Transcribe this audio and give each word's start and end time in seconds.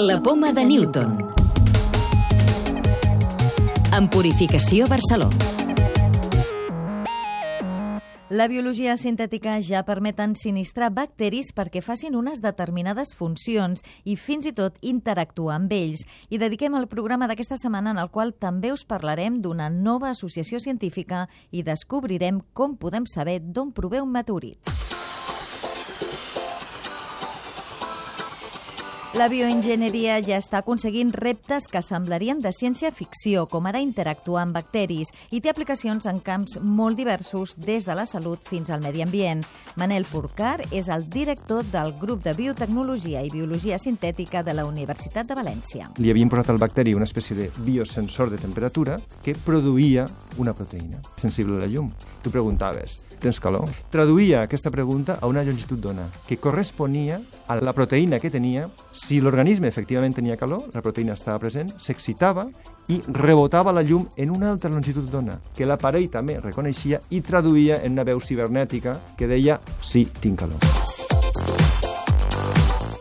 La 0.00 0.22
poma 0.22 0.52
de 0.52 0.64
Newton. 0.64 1.16
En 3.90 4.06
Purificació 4.08 4.86
Barcelona. 4.86 5.34
La 8.30 8.46
biologia 8.46 8.94
sintètica 8.94 9.56
ja 9.58 9.82
permet 9.82 10.20
ensinistrar 10.22 10.92
bacteris 10.94 11.50
perquè 11.50 11.82
facin 11.82 12.14
unes 12.14 12.38
determinades 12.44 13.16
funcions 13.18 13.82
i 14.04 14.14
fins 14.14 14.46
i 14.46 14.52
tot 14.54 14.78
interactuar 14.86 15.56
amb 15.56 15.74
ells. 15.74 16.06
I 16.30 16.38
dediquem 16.38 16.78
el 16.78 16.86
programa 16.86 17.26
d'aquesta 17.26 17.58
setmana 17.58 17.90
en 17.90 17.98
el 17.98 18.12
qual 18.14 18.30
també 18.38 18.70
us 18.70 18.86
parlarem 18.86 19.42
d'una 19.42 19.66
nova 19.66 20.12
associació 20.14 20.62
científica 20.62 21.26
i 21.50 21.66
descobrirem 21.66 22.38
com 22.54 22.78
podem 22.78 23.10
saber 23.10 23.40
d'on 23.42 23.74
prové 23.74 23.98
un 23.98 24.14
meteorit. 24.14 24.62
La 29.16 29.24
bioenginyeria 29.32 30.18
ja 30.20 30.36
està 30.36 30.58
aconseguint 30.60 31.14
reptes 31.16 31.64
que 31.72 31.80
semblarien 31.80 32.42
de 32.44 32.50
ciència-ficció, 32.52 33.46
com 33.48 33.64
ara 33.64 33.80
interactuar 33.80 34.42
amb 34.44 34.52
bacteris, 34.52 35.08
i 35.32 35.40
té 35.40 35.48
aplicacions 35.48 36.04
en 36.10 36.18
camps 36.20 36.58
molt 36.60 37.00
diversos, 37.00 37.54
des 37.56 37.88
de 37.88 37.96
la 37.96 38.04
salut 38.04 38.44
fins 38.44 38.68
al 38.68 38.84
medi 38.84 39.00
ambient. 39.00 39.40
Manel 39.80 40.04
Purcar 40.10 40.58
és 40.68 40.90
el 40.92 41.08
director 41.08 41.64
del 41.72 41.94
grup 41.96 42.20
de 42.26 42.36
biotecnologia 42.36 43.24
i 43.24 43.32
biologia 43.32 43.80
sintètica 43.80 44.42
de 44.44 44.52
la 44.52 44.66
Universitat 44.68 45.24
de 45.24 45.40
València. 45.40 45.88
Li 45.96 46.12
havien 46.12 46.28
posat 46.28 46.52
al 46.52 46.60
bacteri 46.60 46.92
una 46.92 47.08
espècie 47.08 47.38
de 47.38 47.48
biosensor 47.64 48.28
de 48.28 48.36
temperatura 48.44 49.00
que 49.24 49.32
produïa 49.32 50.04
una 50.38 50.54
proteïna 50.54 51.00
sensible 51.16 51.56
a 51.56 51.60
la 51.64 51.68
llum. 51.70 51.90
Tu 52.22 52.30
preguntaves, 52.30 52.98
tens 53.20 53.40
calor? 53.40 53.68
Traduïa 53.92 54.42
aquesta 54.42 54.72
pregunta 54.74 55.18
a 55.20 55.28
una 55.30 55.44
longitud 55.44 55.78
d'ona 55.82 56.06
que 56.26 56.38
corresponia 56.40 57.20
a 57.46 57.58
la 57.60 57.74
proteïna 57.76 58.20
que 58.22 58.30
tenia. 58.30 58.68
Si 58.92 59.20
l'organisme 59.20 59.68
efectivament 59.68 60.16
tenia 60.16 60.38
calor, 60.40 60.68
la 60.74 60.82
proteïna 60.82 61.16
estava 61.18 61.38
present, 61.42 61.72
s'excitava 61.78 62.48
i 62.88 63.00
rebotava 63.12 63.74
la 63.74 63.84
llum 63.84 64.06
en 64.16 64.34
una 64.34 64.52
altra 64.52 64.72
longitud 64.72 65.10
d'ona, 65.10 65.38
que 65.54 65.66
l'aparell 65.66 66.08
també 66.10 66.40
reconeixia 66.40 67.02
i 67.10 67.20
traduïa 67.20 67.82
en 67.84 67.98
una 67.98 68.06
veu 68.08 68.20
cibernètica 68.20 68.96
que 69.18 69.28
deia 69.28 69.60
sí, 69.82 70.06
tinc 70.20 70.40
calor. 70.40 70.87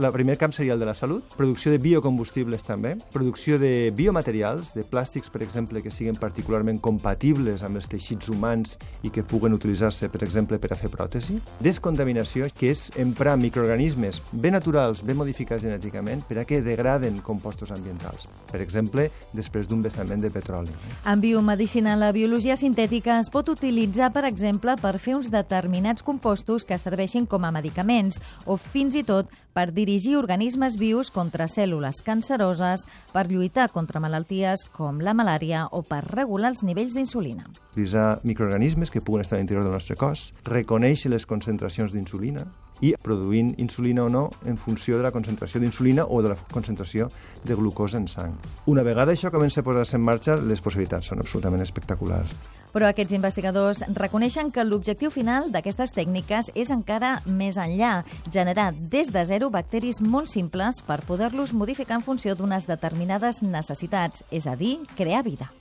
La 0.00 0.08
primer 0.10 0.38
camp 0.38 0.54
seria 0.56 0.72
el 0.72 0.80
de 0.80 0.86
la 0.88 0.94
salut, 0.96 1.34
producció 1.36 1.68
de 1.68 1.76
biocombustibles 1.76 2.62
també, 2.64 2.94
producció 3.12 3.58
de 3.60 3.90
biomaterials, 3.92 4.70
de 4.72 4.86
plàstics, 4.88 5.28
per 5.28 5.42
exemple, 5.44 5.82
que 5.84 5.90
siguin 5.92 6.16
particularment 6.16 6.78
compatibles 6.80 7.60
amb 7.66 7.76
els 7.76 7.90
teixits 7.92 8.30
humans 8.32 8.78
i 9.04 9.10
que 9.12 9.24
puguen 9.28 9.52
utilitzar-se, 9.52 10.08
per 10.08 10.22
exemple, 10.24 10.56
per 10.62 10.70
a 10.72 10.78
fer 10.80 10.88
pròtesi. 10.88 11.36
Descontaminació, 11.60 12.48
que 12.56 12.70
és 12.72 12.86
emprar 12.96 13.36
microorganismes 13.36 14.22
ben 14.32 14.56
naturals, 14.56 15.04
ben 15.04 15.18
modificats 15.20 15.66
genèticament, 15.66 16.24
per 16.24 16.40
a 16.40 16.46
que 16.48 16.62
degraden 16.64 17.20
compostos 17.20 17.74
ambientals. 17.76 18.30
Per 18.48 18.62
exemple, 18.64 19.10
després 19.36 19.68
d'un 19.68 19.84
vessament 19.84 20.24
de 20.24 20.32
petroli. 20.32 20.72
En 21.04 21.20
biomedicina, 21.20 21.98
la 22.00 22.14
biologia 22.16 22.56
sintètica 22.56 23.20
es 23.20 23.28
pot 23.28 23.52
utilitzar, 23.52 24.08
per 24.16 24.24
exemple, 24.24 24.78
per 24.80 24.96
fer 24.96 25.18
uns 25.20 25.28
determinats 25.28 26.00
compostos 26.02 26.64
que 26.64 26.80
serveixin 26.80 27.28
com 27.28 27.44
a 27.44 27.52
medicaments 27.52 28.22
o 28.46 28.56
fins 28.56 28.96
i 28.96 29.04
tot 29.04 29.28
per 29.52 29.68
dirigir 29.68 29.82
organismes 30.18 30.78
vius 30.80 31.10
contra 31.10 31.48
cèl·lules 31.50 32.02
canceroses, 32.06 32.86
per 33.12 33.26
lluitar 33.30 33.68
contra 33.74 34.00
malalties 34.00 34.64
com 34.72 35.00
la 35.00 35.14
malària 35.14 35.66
o 35.70 35.82
per 35.82 36.02
regular 36.08 36.52
els 36.52 36.62
nivells 36.64 36.96
d'insulina. 36.96 37.46
Utilitzar 37.72 38.20
microorganismes 38.24 38.90
que 38.90 39.00
puguen 39.00 39.26
estar 39.26 39.36
a 39.36 39.42
l'interior 39.42 39.64
del 39.64 39.76
nostre 39.76 39.96
cos, 39.96 40.30
reconèixer 40.48 41.12
les 41.12 41.26
concentracions 41.26 41.92
d'insulina, 41.92 42.46
i 42.82 42.92
produint 43.00 43.54
insulina 43.62 44.04
o 44.04 44.10
no 44.10 44.26
en 44.44 44.58
funció 44.58 44.98
de 44.98 45.06
la 45.06 45.12
concentració 45.14 45.62
d'insulina 45.62 46.04
o 46.04 46.20
de 46.22 46.34
la 46.34 46.36
concentració 46.52 47.08
de 47.44 47.54
glucosa 47.54 47.98
en 48.02 48.08
sang. 48.10 48.34
Una 48.66 48.82
vegada 48.82 49.14
això 49.14 49.30
comença 49.30 49.62
a 49.62 49.66
posar-se 49.66 49.96
en 49.96 50.04
marxa, 50.04 50.36
les 50.36 50.60
possibilitats 50.60 51.12
són 51.12 51.22
absolutament 51.22 51.62
espectaculars. 51.62 52.34
Però 52.72 52.88
aquests 52.88 53.12
investigadors 53.14 53.82
reconeixen 53.94 54.50
que 54.50 54.64
l'objectiu 54.64 55.12
final 55.14 55.50
d'aquestes 55.52 55.92
tècniques 55.94 56.50
és 56.56 56.72
encara 56.74 57.18
més 57.26 57.60
enllà, 57.60 58.00
generar 58.32 58.72
des 58.74 59.12
de 59.12 59.24
zero 59.28 59.50
bacteris 59.52 60.00
molt 60.02 60.32
simples 60.32 60.82
per 60.82 61.02
poder-los 61.06 61.54
modificar 61.54 62.00
en 62.00 62.06
funció 62.06 62.34
d'unes 62.34 62.66
determinades 62.66 63.42
necessitats, 63.44 64.24
és 64.30 64.48
a 64.48 64.56
dir, 64.56 64.78
crear 64.96 65.22
vida. 65.22 65.52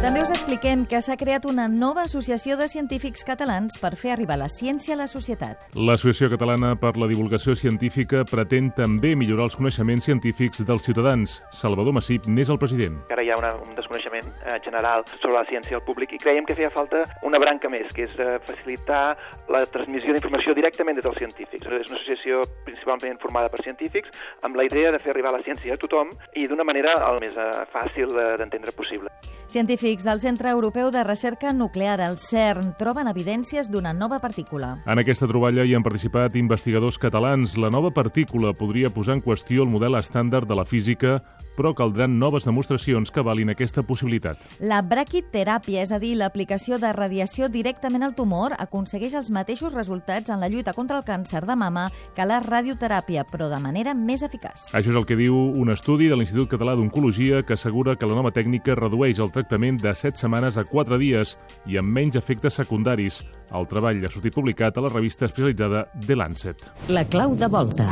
També 0.00 0.22
us 0.24 0.30
expliquem 0.32 0.86
que 0.88 0.96
s'ha 1.04 1.12
creat 1.20 1.44
una 1.44 1.66
nova 1.68 2.06
associació 2.08 2.54
de 2.56 2.64
científics 2.72 3.20
catalans 3.28 3.74
per 3.82 3.90
fer 4.00 4.14
arribar 4.14 4.38
la 4.40 4.46
ciència 4.48 4.94
a 4.94 4.96
la 4.96 5.06
societat. 5.10 5.66
L'Associació 5.76 6.30
Catalana 6.32 6.70
per 6.80 6.94
la 6.96 7.04
Divulgació 7.10 7.52
Científica 7.52 8.22
pretén 8.24 8.70
també 8.78 9.10
millorar 9.12 9.50
els 9.50 9.58
coneixements 9.60 10.08
científics 10.08 10.64
dels 10.64 10.88
ciutadans. 10.88 11.34
Salvador 11.52 11.92
Massip 11.92 12.24
n'és 12.24 12.48
el 12.48 12.56
president. 12.62 12.96
Ara 13.12 13.26
hi 13.26 13.28
ha 13.28 13.36
una, 13.36 13.50
un 13.60 13.76
desconeixement 13.76 14.24
eh, 14.40 14.56
general 14.64 15.04
sobre 15.18 15.34
la 15.36 15.44
ciència 15.52 15.76
al 15.76 15.84
públic 15.84 16.16
i 16.16 16.22
creiem 16.24 16.48
que 16.48 16.56
feia 16.56 16.72
falta 16.72 17.04
una 17.28 17.42
branca 17.44 17.68
més, 17.68 17.92
que 17.92 18.08
és 18.08 18.16
eh, 18.16 18.38
facilitar 18.48 19.18
la 19.52 19.66
transmissió 19.68 20.16
d'informació 20.16 20.56
directament 20.56 20.96
des 20.96 21.04
dels 21.04 21.20
científics. 21.20 21.68
És 21.68 21.92
una 21.92 22.00
associació 22.00 22.40
principalment 22.64 23.20
formada 23.20 23.52
per 23.52 23.60
científics 23.68 24.16
amb 24.48 24.56
la 24.56 24.64
idea 24.64 24.96
de 24.96 25.04
fer 25.04 25.12
arribar 25.12 25.36
la 25.36 25.44
ciència 25.44 25.76
a 25.76 25.84
tothom 25.84 26.16
i 26.40 26.48
d'una 26.48 26.64
manera 26.64 26.96
el 27.12 27.20
més 27.20 27.36
eh, 27.36 27.52
fàcil 27.76 28.16
d'entendre 28.40 28.72
possible. 28.72 29.12
Científics 29.50 29.89
del 29.98 30.20
Centre 30.22 30.50
Europeu 30.50 30.92
de 30.94 31.02
Recerca 31.02 31.52
Nuclear, 31.52 31.98
el 32.00 32.14
CERN, 32.16 32.76
troben 32.78 33.08
evidències 33.10 33.66
d'una 33.66 33.90
nova 33.92 34.20
partícula. 34.22 34.76
En 34.86 35.00
aquesta 35.02 35.26
troballa 35.26 35.64
hi 35.66 35.74
han 35.74 35.82
participat 35.82 36.36
investigadors 36.38 36.94
catalans. 36.96 37.56
La 37.58 37.72
nova 37.74 37.90
partícula 37.90 38.52
podria 38.54 38.92
posar 38.94 39.16
en 39.18 39.22
qüestió 39.24 39.64
el 39.66 39.72
model 39.72 39.98
estàndard 39.98 40.46
de 40.46 40.54
la 40.54 40.64
física 40.64 41.18
però 41.56 41.72
caldran 41.74 42.18
noves 42.18 42.46
demostracions 42.48 43.10
que 43.10 43.24
valin 43.26 43.52
aquesta 43.52 43.82
possibilitat. 43.86 44.40
La 44.60 44.80
braquiteràpia, 44.82 45.84
és 45.84 45.92
a 45.92 45.98
dir, 46.02 46.14
l'aplicació 46.18 46.78
de 46.80 46.92
radiació 46.92 47.48
directament 47.48 48.04
al 48.06 48.14
tumor, 48.14 48.54
aconsegueix 48.58 49.14
els 49.18 49.30
mateixos 49.34 49.74
resultats 49.74 50.30
en 50.30 50.40
la 50.40 50.48
lluita 50.48 50.74
contra 50.76 50.98
el 50.98 51.04
càncer 51.04 51.44
de 51.46 51.56
mama 51.56 51.88
que 52.16 52.26
la 52.26 52.40
radioteràpia, 52.44 53.24
però 53.30 53.50
de 53.50 53.60
manera 53.62 53.94
més 53.94 54.24
eficaç. 54.26 54.70
Això 54.74 54.92
és 54.92 54.96
el 54.96 55.06
que 55.08 55.18
diu 55.18 55.36
un 55.36 55.72
estudi 55.72 56.08
de 56.10 56.18
l'Institut 56.18 56.50
Català 56.54 56.76
d'Oncologia 56.78 57.42
que 57.46 57.56
assegura 57.58 57.96
que 57.96 58.08
la 58.08 58.18
nova 58.18 58.34
tècnica 58.34 58.78
redueix 58.78 59.20
el 59.20 59.32
tractament 59.34 59.80
de 59.82 59.94
7 59.94 60.20
setmanes 60.20 60.58
a 60.58 60.66
4 60.68 60.98
dies 61.00 61.36
i 61.66 61.78
amb 61.80 61.92
menys 61.92 62.18
efectes 62.20 62.60
secundaris. 62.60 63.22
El 63.50 63.66
treball 63.70 64.04
ha 64.04 64.12
sortit 64.12 64.34
publicat 64.34 64.78
a 64.78 64.86
la 64.86 64.92
revista 64.92 65.26
especialitzada 65.26 65.86
The 66.06 66.16
Lancet. 66.16 66.70
La 66.88 67.04
clau 67.04 67.36
de 67.36 67.50
volta. 67.50 67.90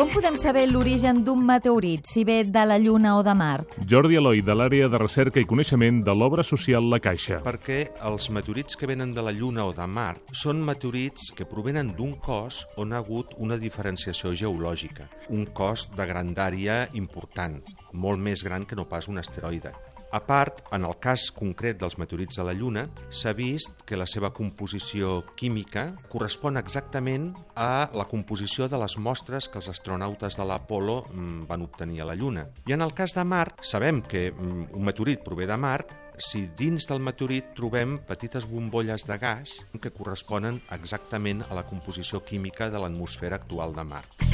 Com 0.00 0.08
podem 0.08 0.36
saber 0.40 0.62
l'origen 0.64 1.18
d'un 1.26 1.42
meteorit, 1.44 2.06
si 2.08 2.22
ve 2.24 2.38
de 2.48 2.60
la 2.64 2.78
Lluna 2.80 3.18
o 3.18 3.22
de 3.22 3.34
Mart? 3.36 3.74
Jordi 3.84 4.16
Eloi, 4.16 4.40
de 4.40 4.54
l'àrea 4.56 4.86
de 4.88 4.96
recerca 5.02 5.42
i 5.42 5.44
coneixement 5.44 5.98
de 6.06 6.14
l'obra 6.16 6.40
social 6.40 6.88
La 6.88 6.96
Caixa. 7.04 7.42
Perquè 7.44 7.82
els 8.08 8.30
meteorits 8.32 8.80
que 8.80 8.88
venen 8.88 9.12
de 9.12 9.20
la 9.20 9.34
Lluna 9.36 9.66
o 9.68 9.74
de 9.76 9.84
Mart 9.84 10.32
són 10.32 10.64
meteorits 10.64 11.34
que 11.36 11.44
provenen 11.44 11.92
d'un 11.98 12.16
cos 12.16 12.62
on 12.80 12.96
ha 12.96 13.02
hagut 13.04 13.36
una 13.36 13.60
diferenciació 13.60 14.32
geològica, 14.32 15.10
un 15.28 15.44
cos 15.52 15.90
de 15.92 16.08
grandària 16.08 16.86
important, 16.96 17.60
molt 17.92 18.24
més 18.24 18.40
gran 18.40 18.64
que 18.64 18.80
no 18.80 18.88
pas 18.88 19.12
un 19.12 19.20
asteroide. 19.20 19.76
A 20.10 20.18
part, 20.26 20.64
en 20.74 20.82
el 20.82 20.96
cas 20.98 21.28
concret 21.30 21.78
dels 21.78 21.94
meteorits 22.00 22.40
de 22.40 22.42
la 22.46 22.54
Lluna, 22.56 22.88
s'ha 23.14 23.30
vist 23.36 23.84
que 23.86 23.98
la 23.98 24.08
seva 24.10 24.32
composició 24.34 25.20
química 25.38 25.84
correspon 26.10 26.58
exactament 26.58 27.28
a 27.54 27.86
la 27.94 28.08
composició 28.10 28.66
de 28.66 28.80
les 28.82 28.96
mostres 28.98 29.46
que 29.46 29.60
els 29.62 29.70
astronautes 29.70 30.34
de 30.34 30.46
l'Apolo 30.46 31.04
mm, 31.12 31.46
van 31.46 31.62
obtenir 31.62 32.02
a 32.02 32.08
la 32.10 32.18
Lluna. 32.18 32.48
I 32.66 32.74
en 32.74 32.82
el 32.82 32.94
cas 32.98 33.14
de 33.14 33.22
Mart, 33.22 33.62
sabem 33.62 34.02
que 34.02 34.32
mm, 34.32 34.72
un 34.74 34.90
meteorit 34.90 35.22
prové 35.22 35.46
de 35.46 35.58
Mart 35.60 35.94
si 36.20 36.42
dins 36.58 36.84
del 36.90 37.00
meteorit 37.00 37.54
trobem 37.56 37.94
petites 38.04 38.44
bombolles 38.50 39.06
de 39.08 39.16
gas 39.22 39.54
que 39.80 39.94
corresponen 39.94 40.60
exactament 40.74 41.46
a 41.48 41.56
la 41.56 41.64
composició 41.70 42.20
química 42.26 42.68
de 42.68 42.82
l'atmosfera 42.82 43.40
actual 43.40 43.78
de 43.78 43.86
Mart. 43.94 44.29